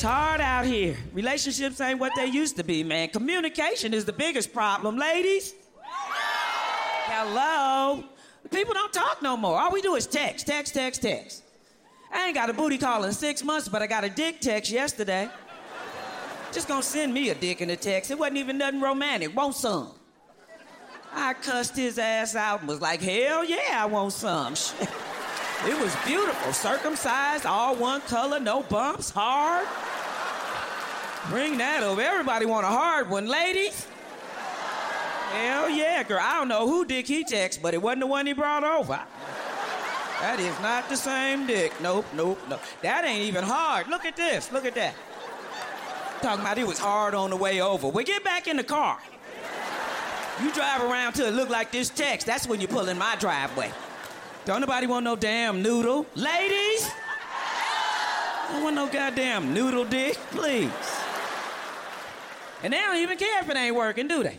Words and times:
It's 0.00 0.08
hard 0.08 0.40
out 0.40 0.64
here. 0.64 0.96
Relationships 1.12 1.78
ain't 1.78 2.00
what 2.00 2.12
they 2.16 2.24
used 2.24 2.56
to 2.56 2.64
be, 2.64 2.82
man. 2.82 3.10
Communication 3.10 3.92
is 3.92 4.06
the 4.06 4.14
biggest 4.14 4.50
problem, 4.50 4.96
ladies. 4.96 5.52
Hello. 7.04 8.02
People 8.50 8.72
don't 8.72 8.94
talk 8.94 9.20
no 9.20 9.36
more. 9.36 9.60
All 9.60 9.70
we 9.70 9.82
do 9.82 9.96
is 9.96 10.06
text, 10.06 10.46
text, 10.46 10.72
text, 10.72 11.02
text. 11.02 11.42
I 12.10 12.28
ain't 12.28 12.34
got 12.34 12.48
a 12.48 12.54
booty 12.54 12.78
call 12.78 13.04
in 13.04 13.12
six 13.12 13.44
months, 13.44 13.68
but 13.68 13.82
I 13.82 13.86
got 13.86 14.04
a 14.04 14.08
dick 14.08 14.40
text 14.40 14.70
yesterday. 14.70 15.28
Just 16.50 16.66
gonna 16.66 16.82
send 16.82 17.12
me 17.12 17.28
a 17.28 17.34
dick 17.34 17.60
in 17.60 17.68
a 17.68 17.76
text. 17.76 18.10
It 18.10 18.18
wasn't 18.18 18.38
even 18.38 18.56
nothing 18.56 18.80
romantic. 18.80 19.36
Want 19.36 19.54
some? 19.54 19.90
I 21.12 21.34
cussed 21.34 21.76
his 21.76 21.98
ass 21.98 22.34
out 22.34 22.60
and 22.60 22.68
was 22.70 22.80
like, 22.80 23.02
hell 23.02 23.44
yeah, 23.44 23.76
I 23.76 23.84
want 23.84 24.14
some. 24.14 24.54
It 25.66 25.78
was 25.78 25.94
beautiful. 26.06 26.54
Circumcised, 26.54 27.44
all 27.44 27.76
one 27.76 28.00
color, 28.00 28.40
no 28.40 28.62
bumps, 28.62 29.10
hard. 29.10 29.68
Bring 31.28 31.58
that 31.58 31.82
over. 31.82 32.00
Everybody 32.00 32.46
want 32.46 32.64
a 32.64 32.70
hard 32.70 33.10
one, 33.10 33.26
ladies. 33.26 33.86
Hell 35.32 35.70
yeah, 35.70 36.02
girl. 36.02 36.20
I 36.20 36.34
don't 36.34 36.48
know 36.48 36.66
who 36.66 36.84
dick 36.84 37.06
he 37.06 37.22
text, 37.22 37.62
but 37.62 37.74
it 37.74 37.80
wasn't 37.80 38.00
the 38.00 38.06
one 38.06 38.26
he 38.26 38.32
brought 38.32 38.64
over. 38.64 39.00
That 40.20 40.38
is 40.40 40.58
not 40.60 40.88
the 40.88 40.96
same 40.96 41.46
dick. 41.46 41.72
Nope, 41.80 42.04
nope, 42.14 42.38
nope. 42.48 42.60
That 42.82 43.04
ain't 43.04 43.22
even 43.22 43.44
hard. 43.44 43.88
Look 43.88 44.04
at 44.04 44.16
this. 44.16 44.50
Look 44.52 44.64
at 44.64 44.74
that. 44.74 44.94
Talking 46.20 46.40
about 46.40 46.58
it 46.58 46.66
was 46.66 46.78
hard 46.78 47.14
on 47.14 47.30
the 47.30 47.36
way 47.36 47.62
over. 47.62 47.88
Well, 47.88 48.04
get 48.04 48.24
back 48.24 48.46
in 48.46 48.56
the 48.56 48.64
car. 48.64 48.98
You 50.42 50.52
drive 50.52 50.82
around 50.82 51.14
till 51.14 51.26
it 51.26 51.34
look 51.34 51.48
like 51.48 51.70
this 51.70 51.90
text. 51.90 52.26
That's 52.26 52.46
when 52.46 52.60
you 52.60 52.68
pull 52.68 52.88
in 52.88 52.98
my 52.98 53.16
driveway. 53.16 53.70
Don't 54.44 54.60
nobody 54.60 54.86
want 54.86 55.04
no 55.04 55.16
damn 55.16 55.62
noodle. 55.62 56.06
Ladies! 56.14 56.90
Don't 58.50 58.64
want 58.64 58.74
no 58.74 58.88
goddamn 58.88 59.54
noodle 59.54 59.84
dick, 59.84 60.16
please. 60.32 60.70
And 62.62 62.72
they 62.72 62.78
don't 62.78 62.96
even 62.96 63.16
care 63.16 63.40
if 63.40 63.48
it 63.48 63.56
ain't 63.56 63.74
working, 63.74 64.08
do 64.08 64.22
they? 64.22 64.38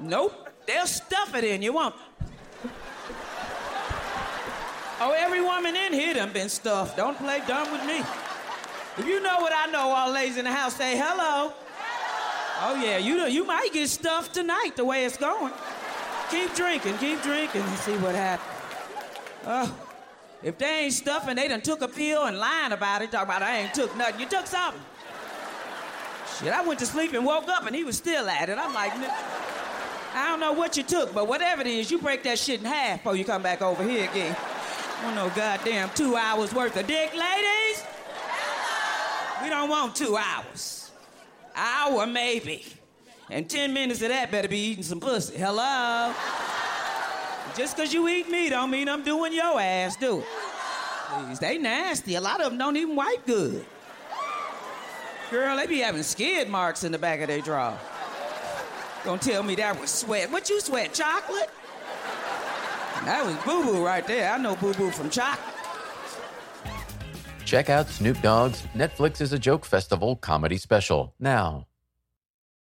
No. 0.00 0.26
Nope. 0.26 0.42
They'll 0.66 0.86
stuff 0.86 1.34
it 1.34 1.44
in 1.44 1.62
you, 1.62 1.72
won't 1.72 1.94
Oh, 4.98 5.12
every 5.12 5.42
woman 5.42 5.76
in 5.76 5.92
here 5.92 6.14
done 6.14 6.32
been 6.32 6.48
stuffed. 6.48 6.96
Don't 6.96 7.18
play 7.18 7.42
dumb 7.46 7.70
with 7.70 7.84
me. 7.86 7.98
If 8.98 9.06
you 9.06 9.20
know 9.20 9.40
what 9.40 9.52
I 9.54 9.70
know, 9.70 9.90
all 9.90 10.10
ladies 10.10 10.38
in 10.38 10.46
the 10.46 10.52
house 10.52 10.74
say 10.74 10.96
hello. 10.96 11.52
Oh 12.62 12.80
yeah, 12.82 12.96
you 12.96 13.26
you 13.26 13.44
might 13.44 13.68
get 13.74 13.88
stuffed 13.88 14.32
tonight 14.32 14.70
the 14.74 14.84
way 14.84 15.04
it's 15.04 15.18
going. 15.18 15.52
Keep 16.30 16.54
drinking, 16.54 16.96
keep 16.96 17.20
drinking, 17.22 17.60
and 17.60 17.78
see 17.78 17.96
what 17.98 18.14
happens. 18.14 18.50
Oh, 19.44 19.78
if 20.42 20.56
they 20.56 20.84
ain't 20.84 20.94
stuffing, 20.94 21.36
they 21.36 21.46
done 21.46 21.60
took 21.60 21.82
a 21.82 21.88
pill 21.88 22.24
and 22.24 22.38
lying 22.38 22.72
about 22.72 23.02
it, 23.02 23.12
talking 23.12 23.28
about 23.28 23.42
I 23.42 23.58
ain't 23.58 23.74
took 23.74 23.94
nothing. 23.96 24.20
You 24.20 24.26
took 24.26 24.46
something. 24.46 24.80
Shit, 26.38 26.52
I 26.52 26.62
went 26.62 26.78
to 26.80 26.86
sleep 26.86 27.14
and 27.14 27.24
woke 27.24 27.48
up 27.48 27.66
and 27.66 27.74
he 27.74 27.82
was 27.82 27.96
still 27.96 28.28
at 28.28 28.48
it. 28.50 28.58
I'm 28.58 28.74
like, 28.74 28.92
I 28.94 30.28
don't 30.28 30.40
know 30.40 30.52
what 30.52 30.76
you 30.76 30.82
took, 30.82 31.14
but 31.14 31.26
whatever 31.28 31.62
it 31.62 31.66
is, 31.66 31.90
you 31.90 31.98
break 31.98 32.22
that 32.24 32.38
shit 32.38 32.60
in 32.60 32.66
half 32.66 32.98
before 32.98 33.16
you 33.16 33.24
come 33.24 33.42
back 33.42 33.62
over 33.62 33.82
here 33.82 34.08
again. 34.10 34.36
I 34.98 35.02
don't 35.02 35.14
know 35.14 35.30
goddamn 35.34 35.90
two 35.94 36.14
hours 36.16 36.54
worth 36.54 36.76
of 36.76 36.86
dick, 36.86 37.14
ladies. 37.14 37.84
We 39.42 39.48
don't 39.48 39.70
want 39.70 39.94
two 39.94 40.16
hours. 40.16 40.90
Hour 41.54 42.06
maybe. 42.06 42.64
And 43.30 43.48
10 43.48 43.72
minutes 43.72 44.02
of 44.02 44.08
that 44.08 44.30
better 44.30 44.48
be 44.48 44.58
eating 44.58 44.84
some 44.84 45.00
pussy. 45.00 45.38
Hello? 45.38 46.14
Just 47.56 47.76
because 47.76 47.94
you 47.94 48.06
eat 48.08 48.28
me 48.28 48.50
don't 48.50 48.70
mean 48.70 48.88
I'm 48.88 49.02
doing 49.02 49.32
your 49.32 49.58
ass, 49.58 49.96
do 49.96 50.18
it? 50.18 50.26
Please, 51.08 51.38
they 51.38 51.56
nasty. 51.56 52.16
A 52.16 52.20
lot 52.20 52.40
of 52.42 52.50
them 52.50 52.58
don't 52.58 52.76
even 52.76 52.94
wipe 52.94 53.24
good. 53.26 53.64
Girl, 55.30 55.56
they 55.56 55.66
be 55.66 55.78
having 55.78 56.02
skid 56.02 56.48
marks 56.48 56.84
in 56.84 56.92
the 56.92 56.98
back 56.98 57.20
of 57.20 57.28
their 57.28 57.40
draw. 57.40 57.76
Don't 59.04 59.20
tell 59.20 59.42
me 59.42 59.54
that 59.56 59.80
was 59.80 59.90
sweat. 59.90 60.30
What 60.30 60.48
you 60.48 60.60
sweat, 60.60 60.94
chocolate? 60.94 61.50
That 63.04 63.24
was 63.24 63.36
Boo 63.44 63.64
Boo 63.64 63.84
right 63.84 64.06
there. 64.06 64.32
I 64.32 64.38
know 64.38 64.56
Boo 64.56 64.74
Boo 64.74 64.90
from 64.90 65.10
chocolate. 65.10 65.54
Check 67.44 67.70
out 67.70 67.88
Snoop 67.88 68.20
Dogg's 68.22 68.62
Netflix 68.74 69.20
is 69.20 69.32
a 69.32 69.38
Joke 69.38 69.64
Festival 69.64 70.16
comedy 70.16 70.56
special 70.58 71.14
now. 71.20 71.66